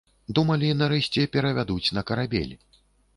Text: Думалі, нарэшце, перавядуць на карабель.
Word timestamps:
Думалі, 0.37 0.69
нарэшце, 0.79 1.25
перавядуць 1.35 1.93
на 1.99 2.05
карабель. 2.09 2.53